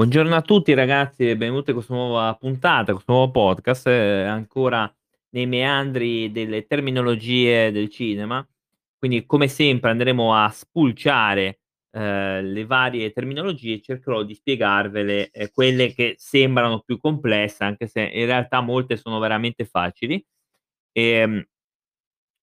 [0.00, 4.90] Buongiorno a tutti ragazzi e benvenuti a questa nuova puntata, questo nuovo podcast, ehm, ancora
[5.34, 8.42] nei meandri delle terminologie del cinema.
[8.96, 11.60] Quindi come sempre andremo a spulciare,
[11.90, 17.86] ehm, le varie terminologie e cercherò di spiegarvele, ehm, quelle che sembrano più complesse, anche
[17.86, 20.24] se in realtà molte sono veramente facili.
[20.92, 21.44] Ehm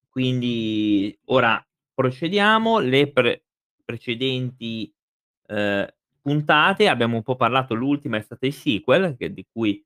[0.09, 1.63] quindi ora
[1.93, 2.79] procediamo.
[2.79, 3.43] Le pre
[3.85, 4.91] precedenti,
[5.47, 5.87] ehm,
[6.27, 9.83] puntate abbiamo un po' parlato l'ultima è stata i sequel, che di cui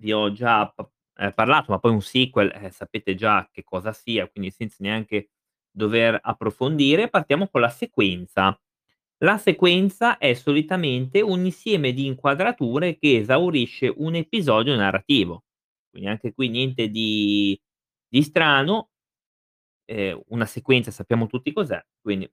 [0.00, 0.86] vi ho già p
[1.18, 5.30] ehm, parlato, ma poi un sequel, eh, sapete già che cosa sia, quindi senza neanche
[5.70, 7.08] dover approfondire.
[7.10, 8.58] Partiamo con la sequenza.
[9.22, 15.44] La sequenza è solitamente un insieme di inquadrature che esaurisce un episodio narrativo.
[15.90, 17.60] Quindi anche qui niente di
[18.08, 18.88] di strano.
[19.88, 22.30] Ehm, una sequenza sappiamo tutti cos'è, quindi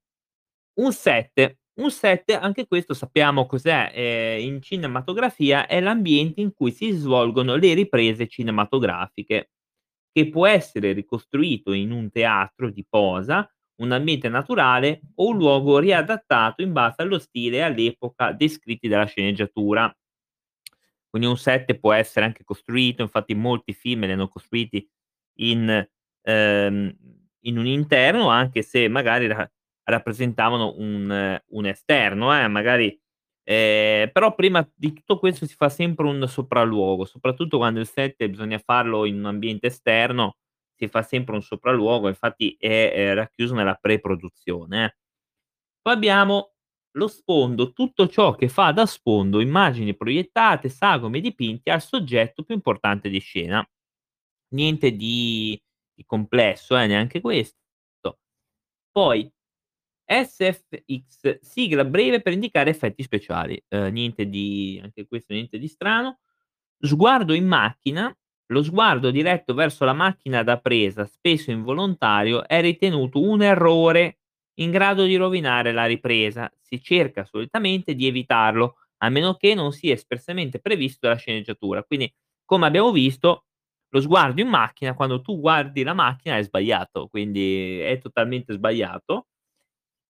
[0.79, 1.57] un set.
[1.79, 7.55] Un set, anche questo sappiamo cos'è, ehm, in cinematografia è l'ambiente in cui si svolgono
[7.55, 9.51] le riprese cinematografiche,
[10.11, 13.47] che può essere ricostruito in un teatro di posa,
[13.81, 19.05] un ambiente naturale o un luogo riadattato in base allo stile e all'epoca descritti dalla
[19.05, 19.95] sceneggiatura.
[21.09, 24.87] Quindi un set può essere anche costruito, infatti molti film li hanno costruiti
[25.39, 25.87] in
[26.23, 26.95] ehm,
[27.41, 29.49] in un interno, anche se magari ra
[29.87, 32.99] rappresentavano un un esterno, eh, magari
[33.43, 38.25] ehm, però prima di tutto questo si fa sempre un sopralluogo, soprattutto quando il set
[38.27, 40.37] bisogna farlo in un ambiente esterno,
[40.75, 44.95] si fa sempre un sopralluogo, infatti è, ehm, racchiuso nella pre-produzione, eh.
[45.81, 46.53] Poi abbiamo
[46.97, 52.55] lo sfondo, tutto ciò che fa da sfondo, immagini proiettate, sagome, dipinti al soggetto più
[52.55, 53.65] importante di scena.
[54.55, 55.59] Niente di
[55.95, 57.55] di complesso, eh, neanche questo.
[58.91, 59.31] Poi
[60.07, 63.61] SFX, sigla breve per indicare effetti speciali.
[63.69, 66.19] Ehm, niente di anche questo niente di strano.
[66.79, 68.15] Sguardo in macchina,
[68.47, 74.19] lo sguardo diretto verso la macchina da presa, spesso involontario, è ritenuto un errore
[74.59, 76.51] in grado di rovinare la ripresa.
[76.61, 81.83] Si cerca solitamente di evitarlo, a meno che non sia espressamente previsto dalla sceneggiatura.
[81.83, 82.11] Quindi,
[82.45, 83.45] come abbiamo visto,
[83.89, 89.27] lo sguardo in macchina, quando tu guardi la macchina è sbagliato, quindi è totalmente sbagliato.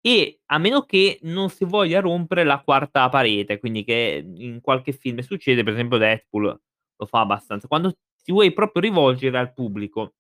[0.04, 4.94] E a meno che non si voglia rompere la quarta parete, quindi che in qualche
[4.94, 6.60] film succede, per esempio Deadpool
[6.98, 7.68] lo fa abbastanza.
[7.68, 7.92] Quando
[8.24, 10.16] ti vuoi proprio rivolgere al pubblico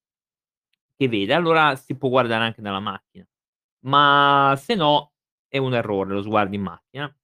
[0.95, 3.27] che vede, allora si può guardare anche dalla macchina.
[3.85, 5.13] Ma se no
[5.47, 7.15] è un errore lo sguardo in macchina.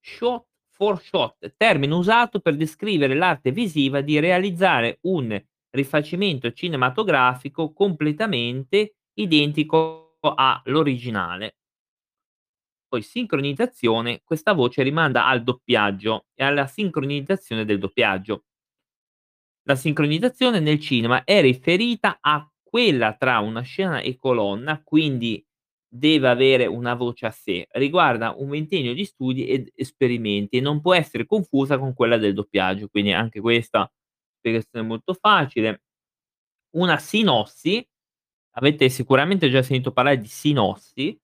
[0.00, 8.96] Shot for shot, termine usato per descrivere l'arte visiva di realizzare un rifacimento cinematografico completamente
[9.14, 11.56] identico all'originale.
[12.88, 18.44] Poi sincronizzazione, questa voce rimanda al doppiaggio e alla sincronizzazione del doppiaggio.
[19.64, 25.44] La sincronizzazione nel cinema è riferita a quella tra una scena e colonna, quindi
[25.88, 27.66] deve avere una voce a sé.
[27.72, 32.34] Riguarda un ventennio di studi ed esperimenti e non può essere confusa con quella del
[32.34, 33.90] doppiaggio, quindi anche questa
[34.38, 35.82] spiegazione molto facile.
[36.76, 37.84] Una sinossi,
[38.56, 41.18] avete sicuramente già sentito parlare di sinossi,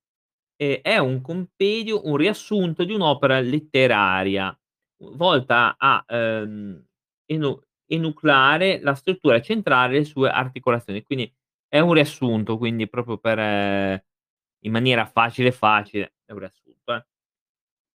[0.62, 4.56] ehm, è un compendio, un riassunto di un'opera letteraria,
[5.15, 6.84] volta a, ehm,
[7.27, 11.03] enu enucleare la struttura centrale e le sue articolazioni.
[11.03, 11.31] Quindi
[11.69, 13.39] è un riassunto, quindi proprio per
[14.65, 17.05] in maniera facile, facile, è un riassunto, eh.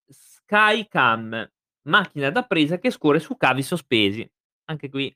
[0.10, 1.52] Skycam,
[1.90, 4.30] macchina da presa che scorre su cavi sospesi.
[4.66, 5.14] Anche qui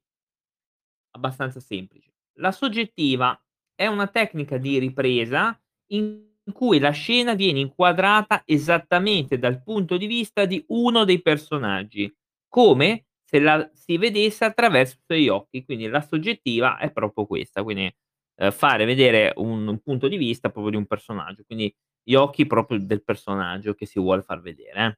[1.16, 2.14] abbastanza semplice.
[2.40, 3.38] La soggettiva
[3.76, 5.58] è una tecnica di ripresa
[5.88, 12.14] in cui la scena viene inquadrata esattamente dal punto di vista di uno dei personaggi,
[12.48, 15.64] come se la si vedesse attraverso i suoi occhi.
[15.66, 17.94] Quindi la soggettiva è proprio questa, quindi,
[18.38, 21.74] ehm, fare vedere un un punto di vista proprio di un personaggio, quindi
[22.04, 24.98] gli occhi proprio del personaggio che si vuole far vedere, eh.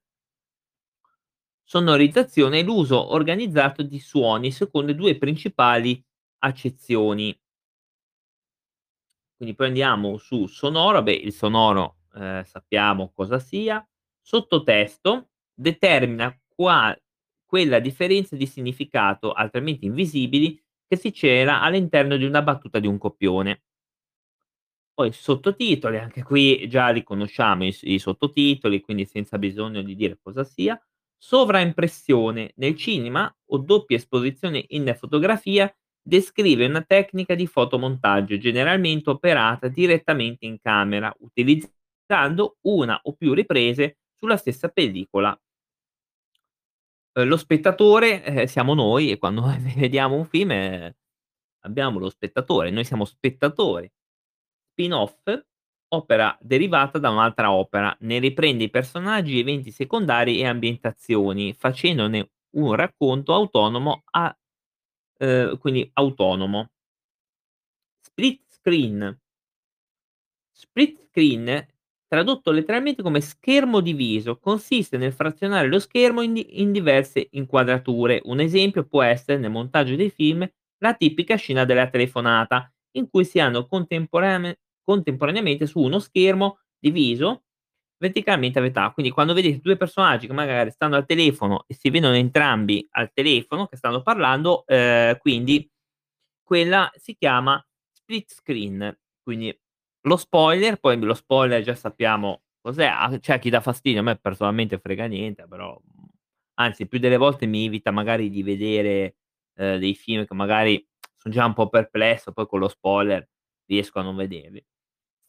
[1.66, 6.01] Sonorizzazione è l'uso organizzato di suoni secondo 2 principali
[6.39, 7.38] accezioni.
[9.44, 13.86] Quindi poi andiamo su sonoro, beh il sonoro, ehm, sappiamo cosa sia.
[14.22, 16.98] Sottotesto determina qua
[17.45, 20.57] quella differenza di significato, altrimenti invisibili,
[20.88, 23.63] che si cela all'interno di una battuta di un copione.
[24.95, 30.19] Poi sottotitoli, anche qui già li conosciamo i i sottotitoli, quindi senza bisogno di dire
[30.22, 30.80] cosa sia.
[31.18, 39.67] Sovraimpressione nel cinema o doppia esposizione in fotografia descrive una tecnica di fotomontaggio generalmente operata
[39.69, 45.38] direttamente in camera, utilizzando una o più riprese sulla stessa pellicola.
[47.15, 49.44] Uhm, lo spettatore, eh, siamo noi e quando
[49.75, 50.91] vediamo un film, ehm,
[51.65, 53.89] abbiamo lo spettatore, noi siamo spettatori.
[54.71, 55.23] Spin-off,
[55.89, 62.75] opera derivata da un'altra opera, ne riprende i personaggi, eventi secondari e ambientazioni, facendone un
[62.75, 64.35] racconto autonomo a
[65.24, 66.70] uhm, quindi autonomo.
[68.06, 69.18] Split screen.
[70.56, 71.66] Split screen,
[72.08, 78.22] tradotto letteralmente come schermo diviso, consiste nel frazionare lo schermo in di in diverse inquadrature.
[78.25, 80.48] Un esempio può essere, nel montaggio dei film,
[80.78, 87.46] la tipica scena della telefonata, in cui si hanno contemporaneame contemporaneamente su uno schermo diviso
[88.03, 88.91] verticalmente a metà.
[88.91, 93.11] Quindi quando vedete 2 personaggi che magari stanno al telefono e si vedono entrambi al
[93.13, 95.69] telefono che stanno parlando, ehm, quindi
[96.44, 98.97] quella si chiama split screen.
[99.23, 99.57] Quindi
[100.07, 104.03] lo spoiler, poi lo spoiler già sappiamo cos'è, a c'è a chi dà fastidio, a
[104.03, 105.79] me personalmente frega niente, però
[106.55, 109.15] anzi più delle volte mi evita magari di vedere,
[109.55, 110.85] ehm, dei film che magari
[111.17, 113.27] son già un po' perplesso, poi con lo spoiler
[113.65, 114.63] riesco a non vederli.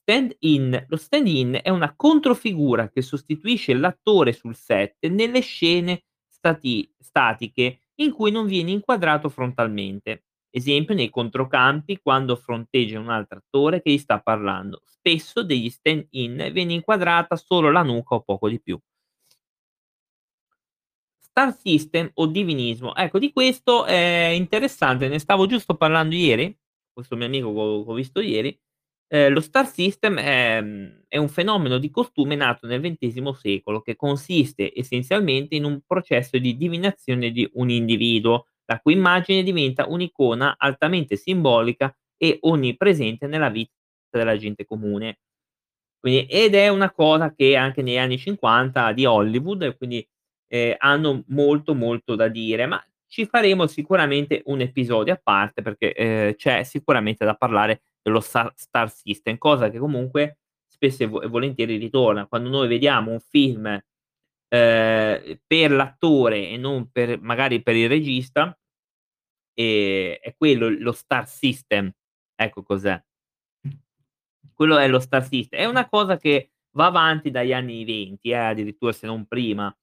[0.07, 0.85] Stand in.
[0.89, 7.79] Lo stand in è una controfigura che sostituisce l'attore sul set nelle scene stati statiche
[7.97, 10.25] in cui non viene inquadrato frontalmente.
[10.51, 14.83] Esempio nei controcampi quando fronteggia un altro attore che gli sta parlando.
[14.85, 18.79] Spesso degli stand in viene inquadrata solo la nuca o poco di più.
[21.19, 22.95] Star system o divinismo.
[22.95, 26.55] Ecco di questo è interessante, ne stavo giusto parlando ieri,
[26.93, 28.57] questo mio amico che ho visto ieri.
[29.13, 33.81] Ehm, lo star system è mhmm, è un fenomeno di costume nato nel XX secolo
[33.83, 39.87] che consiste essenzialmente in un processo di divinazione di un individuo, la cui immagine diventa
[39.87, 43.73] un'icona altamente simbolica e onnipresente nella vita
[44.11, 45.19] della gente comune.
[46.01, 50.07] Quindi ed è una cosa che anche negli anni '50 di Hollywood, quindi,
[50.49, 55.93] ehm, hanno molto, molto da dire, ma ci faremo sicuramente un episodio a parte perché,
[55.95, 61.27] ehm, c'è sicuramente da parlare dello star star system, cosa che comunque spesso e vo
[61.29, 62.27] volentieri ritorna.
[62.27, 63.67] Quando noi vediamo un film,
[64.49, 68.57] ehm, per l'attore e non per magari per il regista
[69.57, 71.91] ehm, è quello lo star system.
[72.37, 73.03] Ecco cos'è.
[74.55, 75.59] Quello è lo star system.
[75.61, 79.75] È una cosa che va avanti dagli anni '20 eh, addirittura se non prima.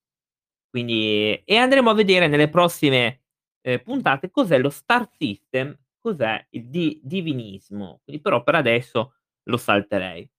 [0.69, 3.24] Quindi e andremo a vedere nelle prossime,
[3.62, 8.01] ehm, puntate cos'è lo star system, cos'è il di divinismo.
[8.03, 9.13] Quindi però per adesso
[9.44, 10.30] lo salterei.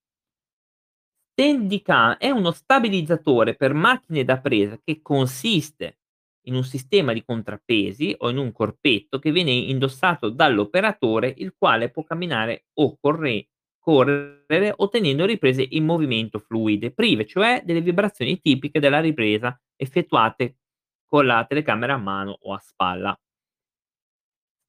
[1.34, 5.98] Steadicam è uno stabilizzatore per macchine da presa che consiste
[6.46, 11.90] in un sistema di contrappesi o in un corpetto che viene indossato dall'operatore, il quale
[11.90, 13.48] può camminare o corre
[13.82, 20.58] correre ottenendo riprese in movimento fluide, prive cioè delle vibrazioni tipiche della ripresa effettuate
[21.04, 23.18] con la telecamera a mano o a spalla.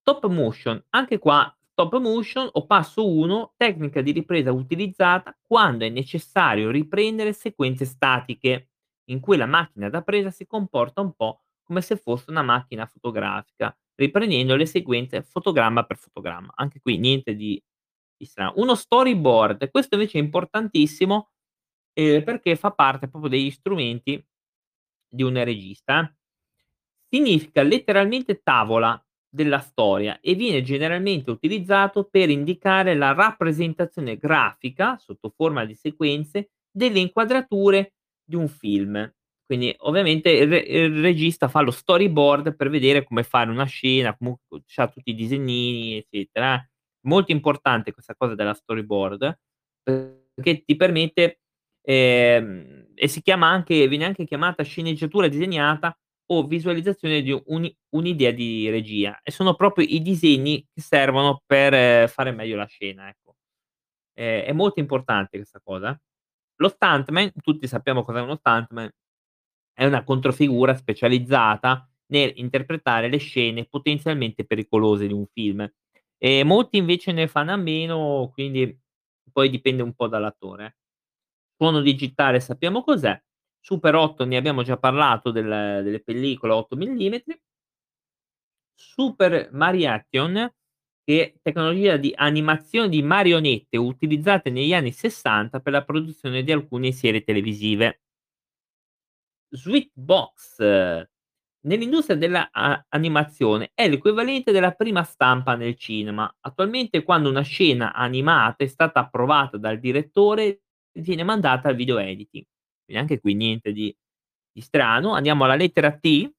[0.05, 5.89] Stop motion, anche qua stop motion o passo 1, tecnica di ripresa utilizzata quando è
[5.89, 8.67] necessario riprendere sequenze statiche,
[9.05, 12.85] in cui la macchina da presa si comporta un po' come se fosse una macchina
[12.85, 16.51] fotografica, riprendendo le sequenze fotogramma per fotogramma.
[16.55, 17.61] Anche qui niente di
[18.17, 18.53] di strano.
[18.57, 21.29] Uno storyboard, questo invece è importantissimo,
[21.93, 24.23] ehm, perché fa parte proprio degli strumenti
[25.09, 26.13] di un regista.
[27.09, 29.01] Significa letteralmente tavola
[29.33, 36.51] della storia e viene generalmente utilizzato per indicare la rappresentazione grafica, sotto forma di sequenze,
[36.71, 39.11] delle inquadrature di un film.
[39.45, 44.15] Quindi ovviamente il re il regista fa lo storyboard per vedere come fare una scena,
[44.15, 46.69] comunque c'ha tutti i disegnini, eccetera, eh.
[47.05, 49.37] Molto importante questa cosa della storyboard,
[49.83, 51.39] perché ti permette
[51.81, 58.31] ehm, e si chiama anche viene anche chiamata sceneggiatura disegnata o visualizzazione di uni un'idea
[58.31, 63.35] di regia e sono proprio i disegni che servono per fare meglio la scena, ecco.
[64.15, 65.99] Ehm, è molto importante questa cosa.
[66.57, 68.89] Lo stuntman, tutti sappiamo cos'è uno stuntman,
[69.73, 75.67] è una controfigura specializzata nel interpretare le scene potenzialmente pericolose di un film.
[76.17, 78.77] E molti invece ne fanno a meno, quindi
[79.31, 80.75] poi dipende un po' dall'attore, eh.
[81.57, 83.19] Suono digitale sappiamo cos'è.
[83.65, 85.45] Super 8 ne abbiamo già parlato del
[85.83, 87.39] delle pellicole 8 millimetri.
[88.75, 90.51] Super Mariation,
[91.03, 96.91] che tecnologia di animazione di marionette utilizzate negli anni '60 per la produzione di alcune
[96.91, 97.99] serie televisive.
[99.51, 100.57] Sweetbox,
[101.61, 106.33] nell'industria della a animazione è l'equivalente della prima stampa nel cinema.
[106.41, 110.61] Attualmente quando una scena animata è stata approvata dal direttore,
[110.93, 112.45] viene mandata al video editing.
[112.93, 113.95] Quindi anche qui niente di
[114.55, 115.13] di strano.
[115.13, 116.31] Andiamo alla lettera T.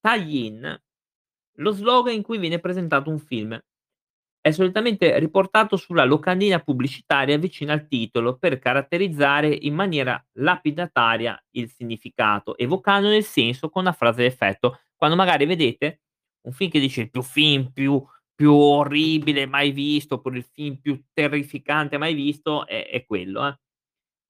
[0.00, 0.80] Tie-in,
[1.58, 3.58] lo slogan in cui viene presentato un film.
[4.40, 11.70] È solitamente riportato sulla locandina pubblicitaria vicino al titolo per caratterizzare in maniera lapidataria il
[11.70, 14.80] significato, evocandone il senso con una frase d'effetto.
[14.96, 16.02] Quando magari vedete
[16.46, 20.76] un film che dice: "Il più film più più orribile mai visto", oppure "Il film
[20.80, 23.58] più terrificante mai visto", è è quello, eh.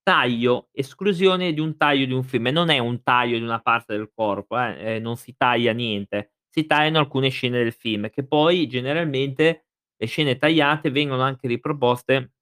[0.09, 3.61] Taglio, esclusione di un taglio di un film e non è un taglio di una
[3.61, 8.09] parte del corpo, eh, ehm, non si taglia niente, si tagliano alcune scene del film
[8.09, 12.33] che poi generalmente le scene tagliate vengono anche riproposte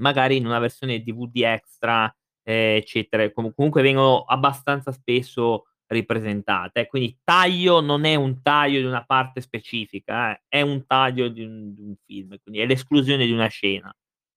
[0.00, 2.04] magari in una versione DVD extra,
[2.44, 6.86] ehm, eccetera, comu comunque vengono abbastanza spesso ripresentate, eh.
[6.86, 11.42] Quindi taglio non è un taglio di una parte specifica, eh, è un taglio di
[11.44, 13.94] un di un film, quindi è l'esclusione di una scena,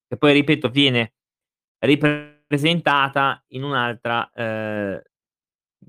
[0.07, 1.13] che poi ripeto viene
[1.79, 2.38] ripresentata
[3.49, 4.29] in un'altra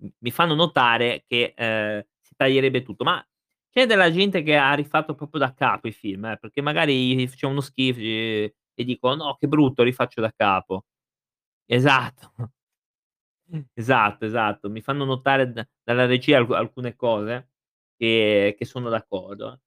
[0.02, 3.25] m mi fanno notare che, ehm, si taglierebbe tutto, ma
[3.71, 7.26] c'è della gente che ha rifatto proprio da capo i film, eh, perché magari gli
[7.29, 10.85] facevano schifo e dicono: "No, che brutto, rifaccio da capo."
[11.67, 12.33] Esatto.
[13.75, 14.71] Esatto, esatto.
[14.71, 17.50] Mi fanno notare da dalla regia alc alcune cose
[17.97, 19.61] che che sono d'accordo.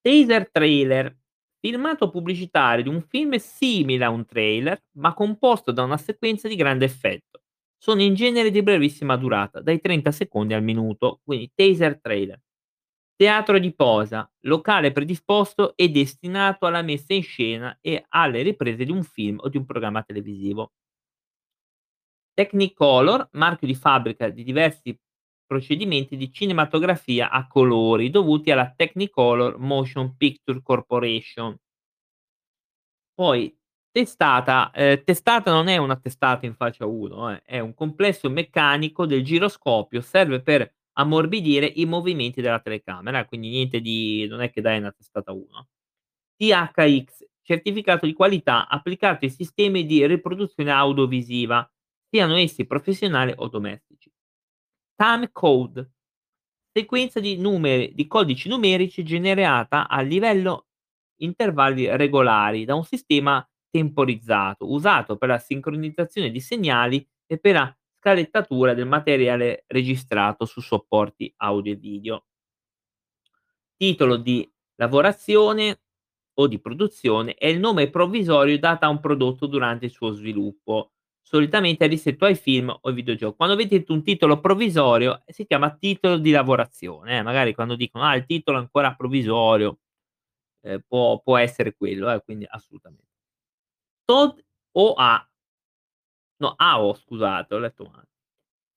[0.00, 1.16] Teaser trailer,
[1.66, 6.54] filmato pubblicitario di un film simile a un trailer, ma composto da una sequenza di
[6.54, 7.40] grande effetto.
[7.76, 12.40] Sono in genere di brevissima durata, dai 30 secondi al minuto, quindi teaser trailer.
[13.16, 18.92] Teatro di posa, locale predisposto e destinato alla messa in scena e alle riprese di
[18.92, 20.70] un film o di un programma televisivo.
[22.34, 24.96] Technicolor, marchio di fabbrica di diversi
[25.46, 31.56] procedimenti di cinematografia a colori dovuti alla Technicolor Motion Picture Corporation.
[33.14, 33.54] Poi
[33.90, 38.28] testata, ehm, testata non è una testata in faccia a uno, eh, è un complesso
[38.28, 44.50] meccanico del giroscopio, serve per ammorbidire i movimenti della telecamera, quindi niente di non è
[44.50, 45.68] che dai una testata a uno.
[46.36, 51.68] THX, certificato di qualità applicato ai sistemi di riproduzione audiovisiva,
[52.10, 53.85] siano essi professionali o domestici.
[54.96, 55.90] Time code,
[56.72, 60.68] sequenza di numeri di codici numerici generata a livello
[61.16, 67.76] intervalli regolari da un sistema temporizzato, usato per la sincronizzazione di segnali e per la
[67.98, 72.24] scalettatura del materiale registrato su supporti audio e video.
[73.76, 75.80] Titolo di lavorazione
[76.38, 80.92] o di produzione è il nome provvisorio dato a un prodotto durante il suo sviluppo,
[81.26, 83.36] solitamente risetto ai film o ai videogiochi.
[83.36, 88.14] Quando vedete un titolo provvisorio si chiama titolo di lavorazione, eh, magari quando dicono: "Ah,
[88.16, 89.78] il titolo è ancora provvisorio."
[90.62, 93.00] Ehm, può può essere quello, eh, quindi assolutamen
[94.08, 94.32] TOD
[94.74, 95.26] o A
[96.40, 98.08] no, AO scusate, ho letto male.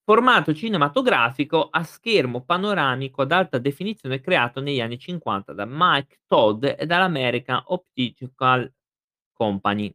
[0.03, 6.65] Formato cinematografico a schermo panoramico ad alta definizione creato negli anni '50 da Mike Todd
[6.65, 8.72] e dall'American Optical
[9.34, 9.94] Company.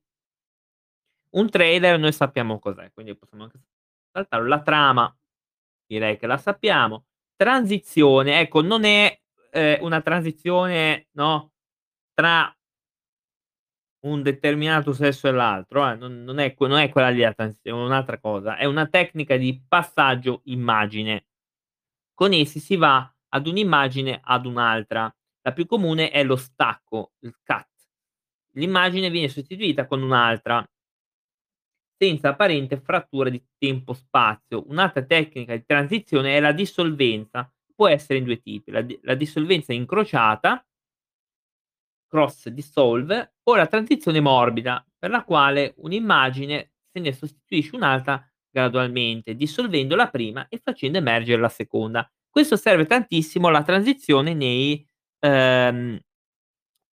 [1.36, 3.58] Un trailer noi sappiamo cos'è, quindi possiamo anche
[4.12, 4.46] saltarlo.
[4.48, 5.16] La trama
[5.86, 7.06] direi che la sappiamo.
[7.36, 9.18] Transizione, ecco, non è,
[9.50, 11.52] ehm, una transizione, no,
[12.14, 12.54] tra
[14.06, 17.80] un determinato sesso e l'altro, eh, non non è non è quella lì la transizione,
[17.80, 18.56] è un'altra cosa.
[18.56, 21.26] È una tecnica di passaggio immagine.
[22.14, 25.12] Con essi si va ad un'immagine ad un'altra.
[25.42, 27.66] La più comune è lo stacco, il cut.
[28.56, 30.64] L'immagine viene sostituita con un'altra
[31.96, 34.64] senza apparente frattura di tempo-spazio.
[34.68, 39.72] Un'altra tecnica di transizione è la dissolvenza, può essere in 2 tipi: la la dissolvenza
[39.72, 40.64] incrociata
[42.10, 49.34] cross dissolve o la transizione morbida, per la quale un'immagine se ne sostituisce un'altra gradualmente,
[49.34, 52.08] dissolvendo la prima e facendo emergere la seconda.
[52.30, 54.86] Questo serve tantissimo alla transizione nei
[55.20, 55.98] ehm,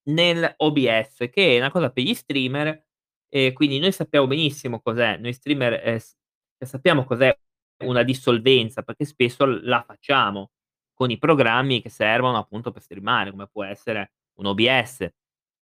[0.10, 2.86] nel OBS, che è una cosa per gli streamer,
[3.34, 6.16] e quindi noi sappiamo benissimo cos'è, noi streamer, ehm, s
[6.66, 7.34] sappiamo cos'è
[7.86, 10.52] una dissolvenza, perché spesso la facciamo
[10.94, 15.08] con i programmi che servono appunto per streamare, come può essere un OBS.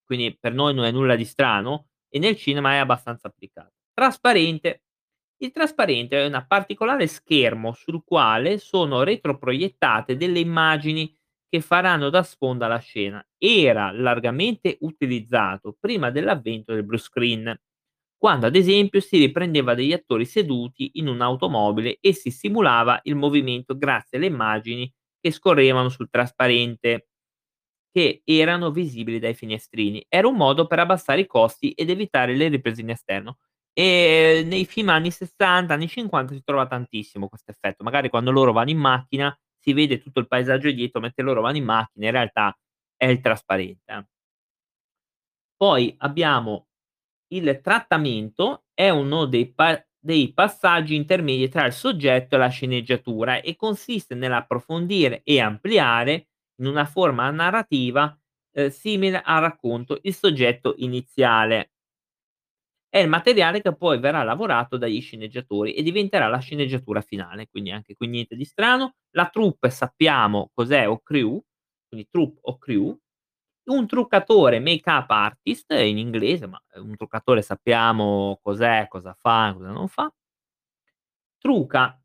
[0.03, 3.71] Quindi per noi non è nulla di strano e nel cinema è abbastanza applicato.
[3.93, 4.83] Trasparente.
[5.37, 11.13] Il trasparente è una particolare schermo sul quale sono retroproiettate delle immagini
[11.53, 13.23] che faranno da sponda alla scena.
[13.37, 17.55] Era largamente utilizzato prima dell'avvento del blue screen,
[18.17, 23.77] quando ad esempio si riprendeva degli attori seduti in un'automobile e si simulava il movimento
[23.77, 24.91] grazie alle immagini
[25.21, 27.09] che scorrevano sul trasparente
[27.91, 30.03] che erano visibili dai finestrini.
[30.09, 33.37] Era un modo per abbassare i costi ed evitare le riprese in esterno.
[33.73, 37.83] E nei film anni '60, anni '50 si trova tantissimo questo effetto.
[37.83, 41.57] Magari quando loro vanno in macchina si vede tutto il paesaggio dietro mentre loro vanno
[41.57, 42.55] in macchina, in realtà
[42.97, 44.05] è il trasparente, eh.
[45.61, 46.67] Poi abbiamo
[47.29, 53.41] il trattamento, è uno dei pa dei passaggi intermedi tra il soggetto e la sceneggiatura
[53.41, 56.29] e consiste nell'approfondire e ampliare
[56.61, 58.17] in una forma narrativa,
[58.53, 61.72] ehm, simile al racconto, il soggetto iniziale.
[62.95, 67.71] È il materiale che poi verrà lavorato dagli sceneggiatori e diventerà la sceneggiatura finale, quindi
[67.71, 68.97] anche qui niente di strano.
[69.15, 71.41] La troupe sappiamo cos'è o crew,
[71.87, 72.95] quindi troupe o crew.
[73.71, 79.87] Un truccatore, make-up artist in inglese, ma, un truccatore sappiamo cos'è, cosa fa, cosa non
[79.87, 80.13] fa.
[81.37, 81.99] Trucca,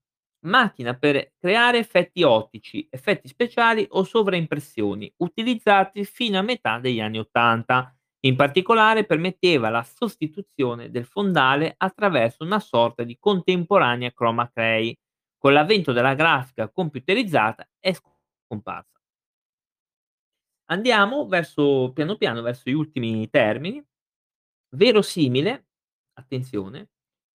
[0.47, 7.19] macchina per creare effetti ottici, effetti speciali o sovraimpressioni, utilizzati fino a metà degli anni
[7.19, 7.98] '80.
[8.21, 14.97] In particolare permetteva la sostituzione del fondale attraverso una sorta di contemporanea chroma key.
[15.37, 19.01] Con l'avvento della grafica computerizzata è scomparsa.
[20.71, 23.83] Andiamo verso piano piano verso gli ultimi termini.
[24.71, 25.69] Verosimile,
[26.15, 26.91] attenzione,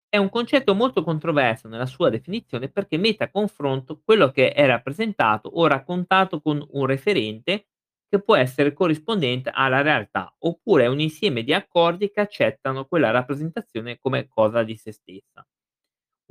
[0.09, 4.65] è un concetto molto controverso nella sua definizione perché mette a confronto quello che è
[4.67, 7.67] rappresentato o raccontato con un referente
[8.09, 13.99] che può essere corrispondente alla realtà, oppure un insieme di accordi che accettano quella rappresentazione
[13.99, 15.47] come cosa di se stessa.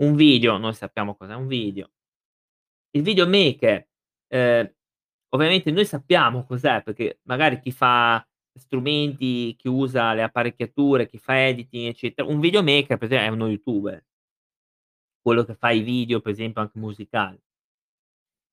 [0.02, 1.90] Un video, noi sappiamo cos'è un video.
[2.96, 3.88] Il videomaker,
[4.28, 4.74] ehm,
[5.30, 11.46] ovviamente noi sappiamo cos'è, perché magari chi fa strumenti, chi usa le apparecchiature, chi fa
[11.48, 14.04] editing, eccetera, un videomaker per esempio è uno youtuber.
[15.26, 17.40] Quello che fa i video, per esempio anche musicali.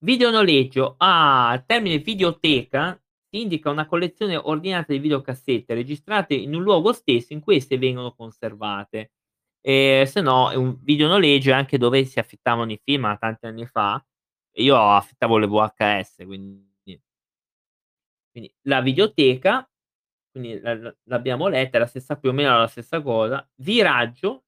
[0.02, 2.98] Videonoleggio: ah, il termine videoteca
[3.36, 8.14] indica una collezione ordinata di videocassette registrate in un luogo stesso in cui esse vengono
[8.14, 9.12] conservate.
[9.62, 13.66] Ehm, se no è un videonoleggio è anche dove si affittavano i film tanti anni
[13.66, 14.04] fa.
[14.58, 16.72] Io affittavo le VHS, quindi
[18.30, 19.68] quindi la videoteca,
[20.30, 23.46] quindi la l'abbiamo letta, è la stessa più o meno la stessa cosa.
[23.56, 24.44] Viraggio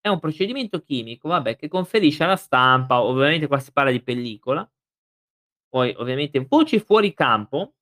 [0.00, 4.68] è un procedimento chimico, vabbè, che conferisce alla stampa ovviamente qua si parla di pellicola
[5.68, 7.74] poi ovviamente voci fuori campo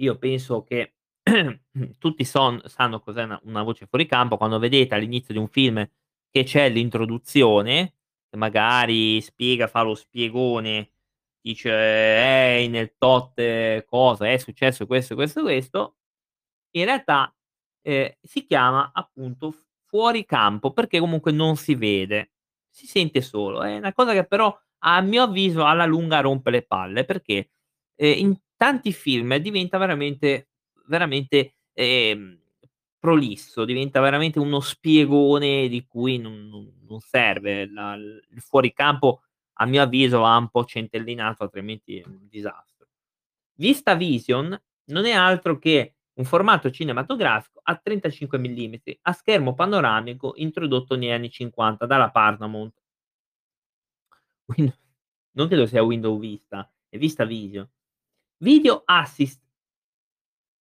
[0.00, 0.94] io penso che
[1.98, 5.86] tutti son sanno cos'è una una voce fuori campo, quando vedete all'inizio di un film
[6.30, 7.94] che c'è l'introduzione,
[8.30, 10.90] che magari spiega fa lo spiegone,
[11.40, 15.96] dice: "Eh, nel tot cosa, è successo questo, questo, questo",
[16.76, 17.34] in realtà,
[17.82, 19.54] ehm, si chiama appunto
[19.86, 22.32] fuori campo, perché comunque non si vede,
[22.70, 23.62] si sente solo.
[23.62, 27.50] È una cosa che però, a mio avviso, alla lunga rompe le palle, perché,
[27.96, 30.50] ehm, in tanti film diventa veramente
[30.88, 32.38] veramente, ehm,
[33.00, 36.48] prolisso, diventa veramente uno spiegone di cui non
[36.88, 37.66] non serve.
[37.70, 39.22] La il il fuori campo,
[39.60, 42.88] a mio avviso, va un po' centellinato, altrimenti è un disastro.
[43.56, 50.96] VistaVision non è altro che un formato cinematografico a 35 millimetri, a schermo panoramico introdotto
[50.96, 52.74] negli anni '50 dalla Paramount.
[55.36, 57.68] Non credo sia Window Vista, è VistaVision.
[58.40, 59.40] Video Assist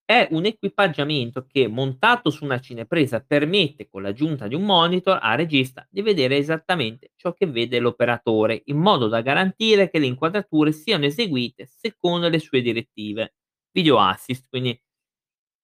[0.05, 5.37] è un equipaggiamento che, montato su una cinepresa, permette, con l'aggiunta di un monitor al
[5.37, 10.71] regista, di vedere esattamente ciò che vede l'operatore, in modo da garantire che le inquadrature
[10.71, 13.35] siano eseguite secondo le sue direttive.
[13.71, 14.79] Video Assist, quindi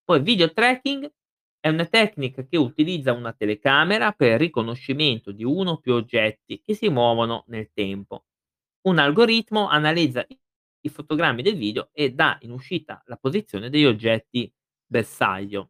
[0.04, 1.10] poi video tracking
[1.60, 6.62] è una tecnica che utilizza una telecamera per il riconoscimento di 1 o più oggetti
[6.62, 8.26] che si muovono nel tempo.
[8.88, 10.26] Un algoritmo analizza
[10.84, 14.52] i fotogrammi del video e dà in uscita la posizione degli oggetti
[14.86, 15.70] bersaglio.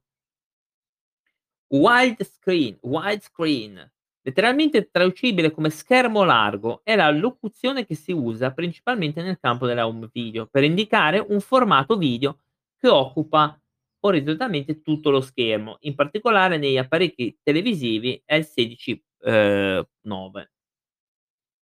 [1.71, 9.39] Widescreen widescreen, letteralmente traducibile come schermo largo, è la locuzione che si usa principalmente nel
[9.39, 12.39] campo della home video, per indicare un formato video
[12.78, 13.60] che occupa
[14.02, 20.53] orizzontalmente tutto lo schermo, in particolare negli apparecchi televisivi è il 16, ehm, 9.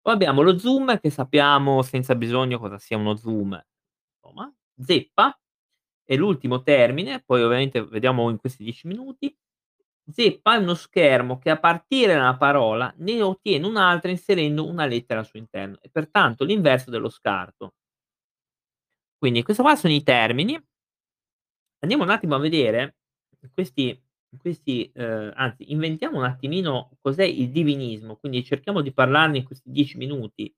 [0.05, 3.61] Poi abbiamo lo zoom che sappiamo senza bisogno cosa sia uno zoom,
[4.15, 4.51] insomma.
[4.79, 5.37] Zeppa
[6.03, 9.35] è l'ultimo termine, poi ovviamente vediamo in questi 10 minuti.
[10.11, 14.85] Zeppa è uno schermo che a partire da una parola ne ottiene un'altra inserendo una
[14.85, 17.73] lettera al suo interno, è pertanto l'inverso dello scarto.
[19.17, 20.59] Quindi questo qua sono i termini.
[21.83, 22.95] Andiamo un attimo a vedere
[23.53, 23.99] questi
[24.37, 29.71] questi ehm, anzi inventiamo un attimino cos'è il divinismo, quindi cerchiamo di parlarne in questi
[29.71, 30.53] 10 minuti.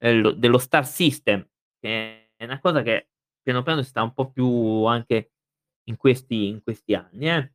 [0.00, 1.44] Dello dello star system,
[1.80, 3.08] che è una cosa che
[3.42, 5.32] piano piano si sta un po' più anche
[5.88, 7.52] in questi in questi anni, eh,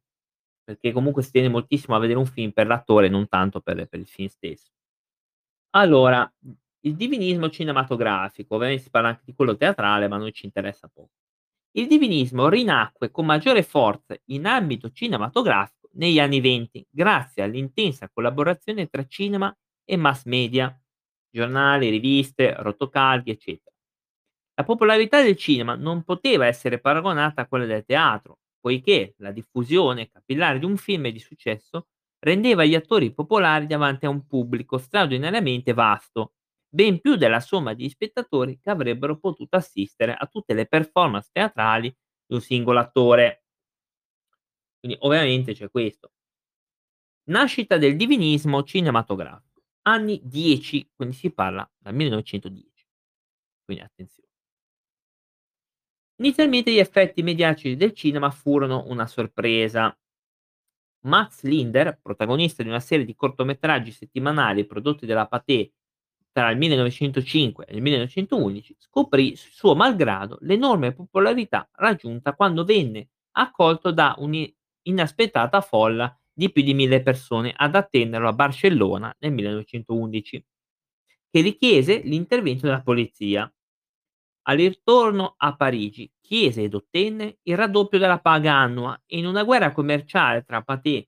[0.63, 3.99] perché comunque si tiene moltissimo a vedere un film per l'attore, non tanto per per
[3.99, 4.71] il film stesso.
[5.76, 6.32] Allora,
[6.86, 10.89] Il divinismo cinematografico, ovviamente si parla anche di quello teatrale, ma a noi ci interessa
[10.91, 11.12] poco.
[11.75, 18.88] Il divinismo rinacque con maggiore forza in ambito cinematografico negli anni '20, grazie all'intensa collaborazione
[18.88, 20.75] tra cinema e mass media,
[21.29, 23.75] giornali, riviste, rotocalchi, eccetera.
[24.55, 30.09] La popolarità del cinema non poteva essere paragonata a quella del teatro, poiché la diffusione
[30.09, 31.88] capillare di un film di successo
[32.19, 36.33] rendeva gli attori popolari davanti a un pubblico straordinariamente vasto,
[36.73, 41.95] ben più della somma di spettatori che avrebbero potuto assistere a tutte le performance teatrali
[42.25, 43.43] di un singolo attore.
[44.79, 46.13] Quindi ovviamente c'è questo.
[47.25, 49.62] Nascita del divinismo cinematografico.
[49.83, 52.88] Anni 10, quindi si parla dal 1910.
[53.65, 54.29] Quindi attenzione.
[56.21, 59.95] Inizialmente gli effetti mediatici del cinema furono una sorpresa.
[61.05, 65.73] Max Linder, protagonista di una serie di cortometraggi settimanali prodotti dalla Pathé
[66.33, 73.91] tra il 1905 e il 1911, scoprì suo malgrado l'enorme popolarità raggiunta quando venne accolto
[73.91, 80.45] da un'inaspettata folla di più di 1000 persone ad attenderlo a Barcellona nel 1911,
[81.29, 83.51] che richiese l'intervento della polizia.
[84.45, 89.43] Al ritorno a Parigi chiese ed ottenne il raddoppio della paga annua e in una
[89.43, 91.07] guerra commerciale tra Pathé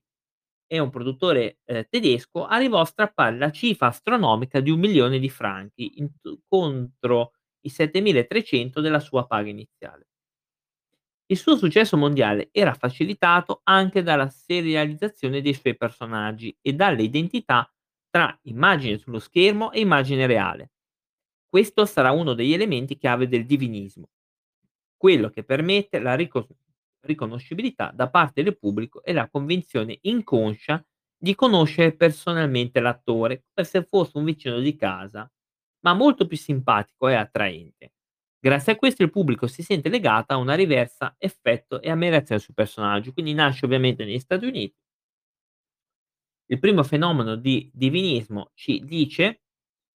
[0.66, 5.30] e un produttore eh, tedesco arrivò a strappare la cifra astronomica di un milione di
[5.30, 6.10] franchi in,
[6.46, 10.06] contro i 7300 della sua paga iniziale.
[11.28, 17.68] Il suo successo mondiale era facilitato anche dalla serializzazione dei suoi personaggi e dalle identità
[18.08, 20.70] tra immagine sullo schermo e immagine reale.
[21.48, 24.08] Questo sarà uno degli elementi chiave del divinismo,
[24.96, 26.46] quello che permette la ricon-
[27.06, 30.84] riconoscibilità da parte del pubblico e la convinzione inconscia
[31.16, 35.30] di conoscere personalmente l'attore, come se fosse un vicino di casa,
[35.80, 37.92] ma molto più simpatico e attraente.
[38.38, 42.54] Grazie a questo il pubblico si sente legato a una riversa effetto e ammirazione sul
[42.54, 44.76] personaggio, quindi nasce ovviamente negli Stati Uniti.
[46.48, 49.42] Il primo fenomeno di divinismo ci dice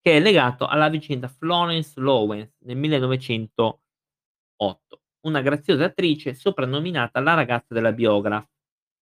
[0.01, 7.74] che è legato alla vicenda Florence Lowens nel 1908 una graziosa attrice soprannominata la ragazza
[7.74, 8.48] della Biograph,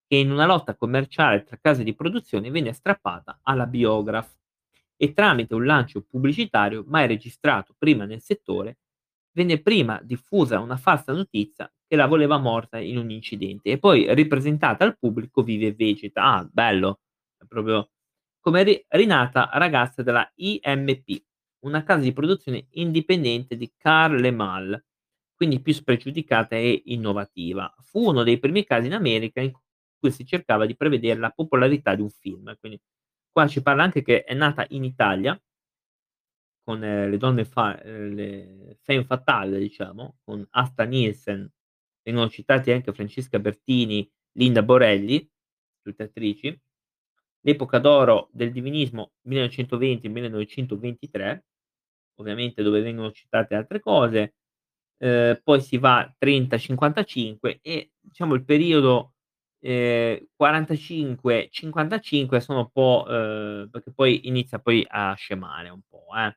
[0.07, 4.35] che in una lotta commerciale tra case di produzione venne strappata alla Biograph
[4.97, 8.79] e tramite un lancio pubblicitario mai registrato prima nel settore,
[9.33, 14.13] venne prima diffusa una falsa notizia che la voleva morta in un incidente e poi
[14.15, 16.23] ripresentata al pubblico vive e vegeta.
[16.23, 17.01] Ah, bello,
[17.39, 17.91] è proprio
[18.41, 21.23] come ri- rinata ragazza della IMP,
[21.61, 24.85] una casa di produzione indipendente di Karl Le Mal,
[25.39, 27.73] quindi più spregiudicata e innovativa.
[27.83, 29.53] Fu uno dei primi casi in America in
[29.97, 32.57] cui si cercava di prevedere la popolarità di un film.
[32.59, 32.81] Quindi
[33.31, 35.41] qua ci parla anche che è nata in Italia
[36.65, 41.49] con eh, le donne fa- eh, le femme fatale, diciamo, con Asta Nielsen,
[42.03, 45.25] vengono citati anche Francesca Bertini, Linda Borelli,
[45.81, 46.61] tutte attrici.
[47.43, 51.39] L'epoca d'oro del divinismo 1920-1923,
[52.17, 54.38] ovviamente dove vengono citate altre cose,
[54.99, 59.15] eh, poi si va 30-55 e diciamo il periodo
[59.61, 66.07] eh, 45-55 sono un po' eh, perché poi inizia poi a scemare un po'.
[66.17, 66.37] Eh.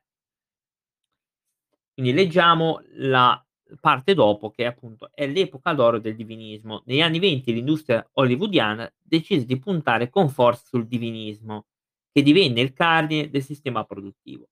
[1.94, 3.44] Quindi leggiamo la
[3.80, 6.82] parte dopo che appunto è l'epoca d'oro del divinismo.
[6.86, 11.66] Negli anni 20 l'industria hollywoodiana decise di puntare con forza sul divinismo,
[12.12, 14.48] che divenne il cardine del sistema produttivo.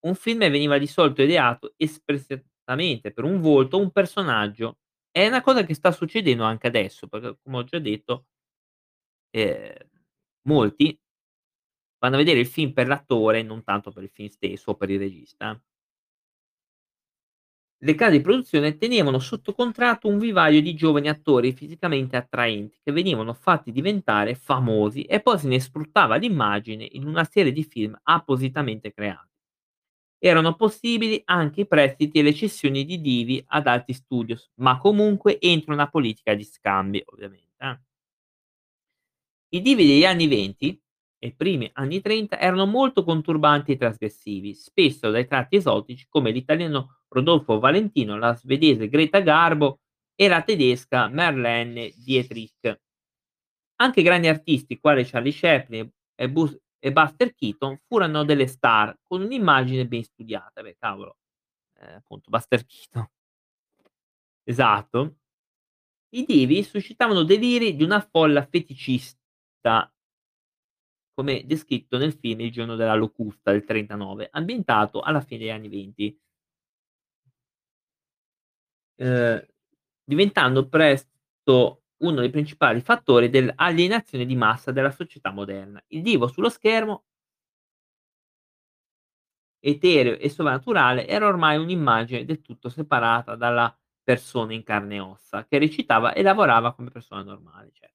[0.00, 4.78] Un film veniva di solito ideato espress- esattamente per un volto, un personaggio.
[5.10, 8.26] È una cosa che sta succedendo anche adesso, perché come ho già detto,
[9.32, 9.74] ehm,
[10.48, 10.98] molti
[11.98, 14.88] vanno a vedere il film per l'attore, non tanto per il film stesso o per
[14.90, 15.60] il regista.
[17.78, 22.92] Le case di produzione tenevano sotto contratto un vivaio di giovani attori fisicamente attraenti che
[22.92, 27.98] venivano fatti diventare famosi e poi se ne sfruttava l'immagine in una serie di film
[28.02, 29.35] appositamente creati.
[30.18, 35.38] Erano possibili anche i prestiti e le cessioni di divi ad altri studios, ma comunque
[35.38, 37.54] entro una politica di scambi, ovviamente.
[37.58, 37.78] Eh.
[39.50, 40.82] I divi degli anni 20
[41.18, 47.00] e primi anni 30 erano molto conturbanti e trasgressivi, spesso dai tratti esotici come l'italiano
[47.08, 49.80] Rodolfo Valentino, la svedese Greta Garbo
[50.14, 52.80] e la tedesca Marlene Dietrich.
[53.76, 59.22] Anche grandi artisti quali Charlie Chaplin e, Bus- e Buster Keaton furono delle star con
[59.22, 60.62] un'immagine ben studiata.
[60.62, 61.16] Beh, cavolo,
[61.80, 63.08] eh, appunto, Buster Keaton.
[64.48, 65.16] Esatto.
[66.10, 69.90] I divi suscitavano deliri di una folla feticista
[71.18, 75.68] come descritto nel film Il giorno della locusta del '39, ambientato alla fine degli anni
[75.68, 76.18] '20.
[78.98, 79.44] Ehm,
[80.04, 85.82] diventando presto uno dei principali fattori dell'alienazione di massa della società moderna.
[85.88, 87.04] Il divo sullo schermo
[89.60, 95.44] etereo e sovrannaturale era ormai un'immagine del tutto separata dalla persona in carne e ossa,
[95.46, 97.92] che recitava e lavorava come persona normale, cer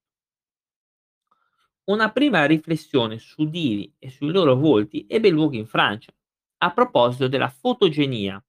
[1.86, 6.12] Una prima riflessione su divi e sui loro volti ebbe luogo in Francia,
[6.58, 8.44] a proposito della fotogenia,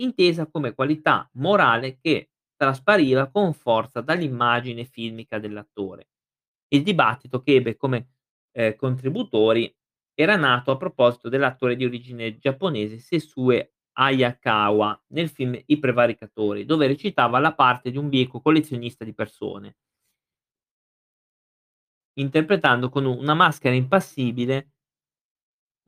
[0.00, 6.08] intesa come qualità morale che traspariva con forza dall'immagine filmica dell'attore.
[6.68, 8.08] Il dibattito che ebbe come,
[8.52, 9.74] ehm, contributori
[10.14, 16.86] era nato a proposito dell'attore di origine giapponese Sessue Hayakawa nel film I prevaricatori, dove
[16.88, 19.74] recitava la parte di un bieco collezionista di persone
[22.18, 24.72] interpretando con una maschera impassibile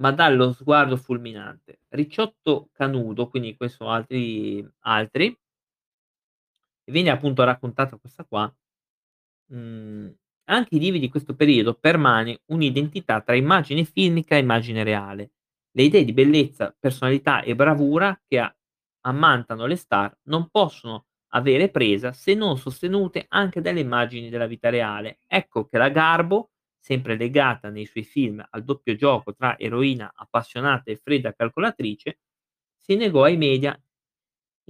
[0.00, 1.80] ma dallo sguardo fulminante.
[1.88, 5.36] Ricciotto Canudo, quindi questo altri altri
[6.90, 8.52] viene appunto raccontata questa qua,
[9.52, 10.14] mhmm,
[10.50, 15.32] anche i divi di questo periodo permane un'identità tra immagine filmica e immagine reale.
[15.72, 18.54] Le idee di bellezza, personalità e bravura che a
[19.02, 24.68] ammantano le star non possono avere presa se non sostenute anche dalle immagini della vita
[24.68, 25.20] reale.
[25.26, 30.90] Ecco che la Garbo, sempre legata nei suoi film al doppio gioco tra eroina appassionata
[30.90, 32.18] e fredda calcolatrice,
[32.76, 33.78] si negò ai media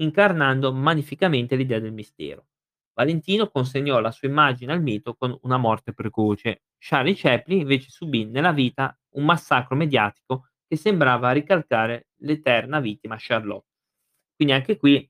[0.01, 2.47] incarnando magnificamente l'idea del mistero.
[2.95, 6.63] Valentino consegnò la sua immagine al mito con una morte precoce.
[6.79, 13.67] Charlie Chaplin invece subì nella vita un massacro mediatico che sembrava ricalcare l'eterna vittima Charlotte.
[14.37, 15.09] Quindi anche qui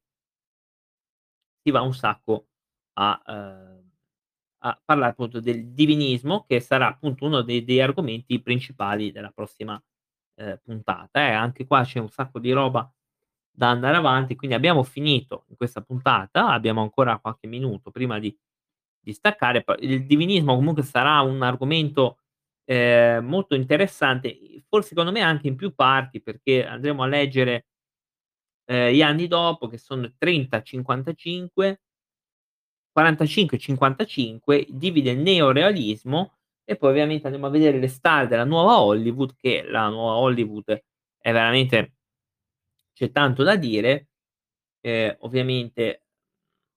[1.67, 2.49] si va un sacco
[2.95, 3.91] a, ehm,
[4.65, 9.83] a parlare appunto del divinismo, che sarà appunto uno dei degli argomenti principali della prossima,
[10.37, 11.33] ehm, puntata, eh.
[11.33, 12.91] Anche qua c'è un sacco di roba
[13.51, 18.37] da andare avanti, quindi abbiamo finito in questa puntata, abbiamo ancora qualche minuto prima di
[19.03, 22.19] di staccare, il divinismo comunque sarà un argomento,
[22.65, 27.65] ehm, molto interessante, forse secondo me anche in più parti, perché andremo a leggere
[28.69, 31.79] ehm, gli anni dopo che sono 30, 55
[32.97, 36.35] 45, 55, divide il neorealismo
[36.65, 40.83] e poi ovviamente andremo a vedere le star della nuova Hollywood, che la nuova Hollywood
[41.19, 41.95] è veramente
[43.01, 44.09] c'è tanto da dire.
[44.83, 46.05] Ehm, ovviamente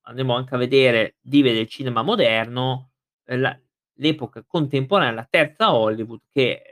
[0.03, 2.91] andremo anche a vedere dive del cinema moderno,
[3.25, 3.57] ehm, la
[3.97, 6.63] l'epoca contemporanea, la terza Hollywood che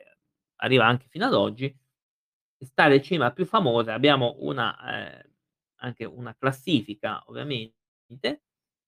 [0.57, 1.75] arriva anche fino ad oggi.
[2.59, 4.77] Star del cinema più famose, abbiamo una
[5.17, 5.29] ehm,
[5.83, 7.73] anche una classifica ovviamente,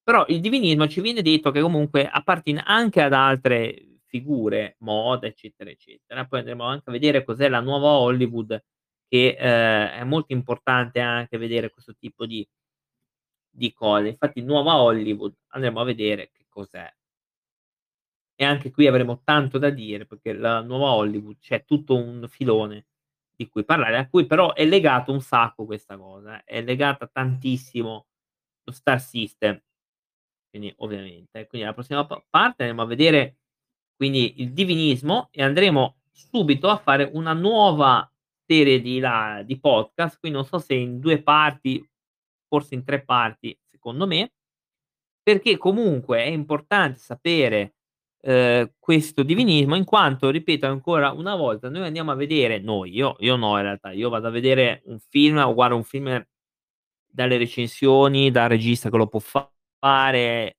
[0.04, 5.70] però il divinismo ci viene detto che comunque appartiene anche ad altre figure, moda, eccetera,
[5.72, 6.26] eccetera.
[6.28, 8.64] Poi andremo anche a vedere cos'è la nuova Hollywood
[9.14, 12.46] che, ehm, è molto importante anche vedere questo tipo di
[13.56, 14.08] di cose.
[14.08, 16.92] Infatti nuova Hollywood andremo a vedere che cos'è.
[18.40, 22.88] E anche qui avremo tanto da dire, perché la nuova Hollywood c'è tutto un filone
[23.36, 27.08] di cui parlare, a cui però è legato un sacco questa cosa, eh, è legata
[27.08, 28.08] tantissimo
[28.64, 29.60] lo star system.
[30.50, 31.48] Quindi ovviamente.
[31.48, 33.38] Quindi alla prossima pa parte andremo a vedere
[33.96, 38.08] quindi il divinismo e andremo subito a fare una nuova
[38.54, 41.84] serie di la di podcast, qui non so se in 2 parti,
[42.48, 44.34] forse in 3 parti, secondo me,
[45.24, 47.76] perché comunque è importante sapere,
[48.22, 53.16] ehm, questo divinismo in quanto, ripeto ancora una volta, noi andiamo a vedere noi, io
[53.20, 56.24] io no in realtà, io vado a vedere un film o guardo un film
[57.08, 59.20] dalle recensioni, dal regista che lo può
[59.80, 60.58] fare,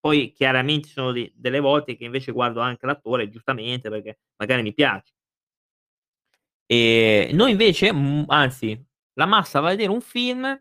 [0.00, 4.62] poi chiaramente ci sono de delle volte che invece guardo anche l'attore, giustamente, perché magari
[4.62, 5.15] mi piace.
[6.70, 8.76] Ehm, noi invece, mhmm, anzi,
[9.14, 10.60] la massa va a vedere un film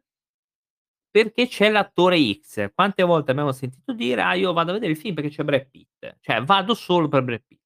[1.15, 2.73] perché c'è l'attore X.
[2.73, 5.69] Quante volte abbiamo sentito dire: "Ah, io vado a vedere il film perché c'è Brad
[5.69, 7.61] Pitt." Cioè, vado solo per Brad Pitt.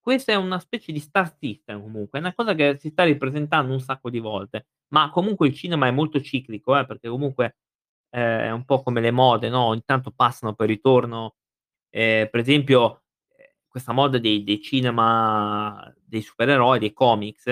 [0.00, 3.72] Questa è una specie di star system comunque, è una cosa che si sta ripresentando
[3.74, 7.56] un sacco di volte, ma comunque il cinema è molto ciclico, eh, perché comunque,
[8.10, 11.34] ehm, è un po' come le mode, no, ogni tanto passano poi ritornano.
[11.90, 13.02] Ehm, per esempio,
[13.78, 17.46] questa moda dei dei cinema dei supereroi, dei comics,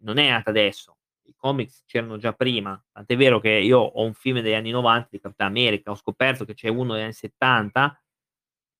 [0.00, 0.96] non è nata adesso.
[1.24, 5.08] I comics c'erano già prima, tant'è vero che io ho un film degli anni '90
[5.12, 8.00] di Capitan America, ho scoperto che c'è uno degli anni '70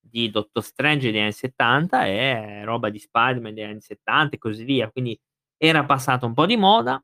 [0.00, 4.64] di Doctor Strange degli anni '70 e roba di Spider-Man degli anni '70 e così
[4.64, 4.90] via.
[4.90, 5.18] Quindi
[5.56, 7.02] era passata un po' di moda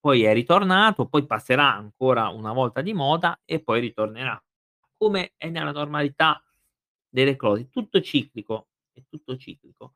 [0.00, 4.40] poi è ritornato, poi passerà ancora una volta di moda e poi ritornerà.
[4.96, 6.42] Come è nella normalità
[7.12, 9.94] delle cose, tutto ciclico, è tutto ciclico.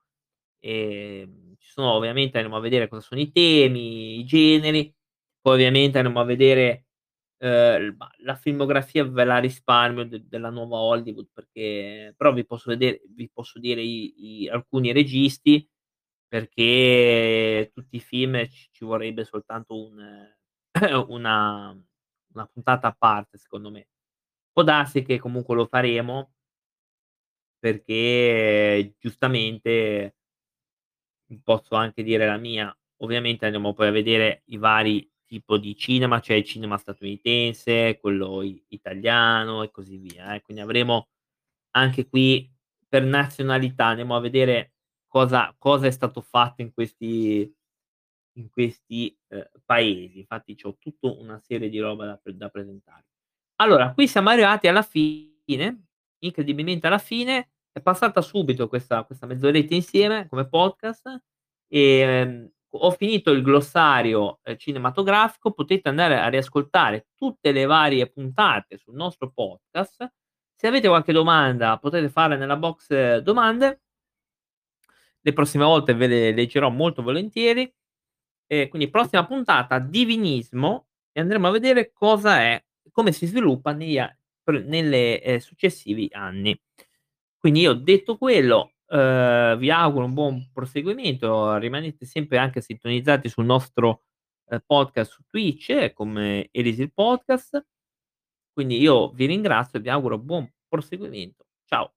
[0.60, 4.92] Ehm, ci sono ovviamente andremo a vedere cosa sono i temi, i generi,
[5.40, 6.86] poi ovviamente andremo a vedere,
[7.38, 13.02] bah, la filmografia ve la risparmio de della nuova Hollywood perché però vi posso vede
[13.10, 15.68] vi posso dire i i alcuni registi,
[16.28, 19.98] perché tutti i film ci ci vorrebbe soltanto un
[21.08, 21.76] una
[22.34, 23.88] una puntata a parte secondo me.
[24.52, 26.34] Può darsi che comunque lo faremo
[27.58, 30.12] perché giustamente
[31.30, 32.74] Mh, posso anche dire la mia.
[32.98, 38.42] Ovviamente andremo poi a vedere i vari tipo di cinema, c'è il cinema statunitense, quello
[38.68, 40.42] italiano e così via, eh.
[40.42, 41.08] Quindi avremo
[41.72, 42.50] anche qui
[42.88, 44.74] per nazionalità, andiamo a vedere
[45.08, 47.52] cosa cosa è stato fatto in questi
[48.38, 50.18] in questi, ehm, paesi.
[50.20, 53.06] Infatti c'ho tutto una serie di roba da da presentare.
[53.56, 55.85] Allora, qui siamo arrivati alla fine,
[56.26, 61.22] incredibilmente alla fine, è passata subito questa questa mezz'oretta insieme come podcast,
[61.68, 68.76] ehm, ho finito il glossario, ehm, cinematografico, potete andare a riascoltare tutte le varie puntate
[68.78, 70.12] sul nostro podcast.
[70.54, 73.80] Se avete qualche domanda potete farla nella box domande.
[75.20, 77.70] Le prossime volte ve le leggerò molto volentieri.
[78.48, 82.62] E quindi prossima puntata divinismo e andremo a vedere cosa è
[82.92, 86.58] come si sviluppa negli a pr nelle, ehm, successivi anni.
[87.38, 93.44] Quindi io detto quello, uhm, vi auguro un buon proseguimento, rimanete sempre anche sintonizzati sul
[93.46, 94.02] nostro,
[94.48, 97.64] ehm, podcast su Twitch come Elisir Podcast.
[98.52, 101.46] Quindi io vi ringrazio e vi auguro buon proseguimento.
[101.66, 101.95] Ciao.